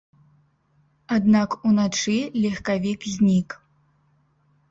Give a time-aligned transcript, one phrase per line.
[1.15, 2.15] Аднак уначы
[2.45, 3.49] легкавік знік.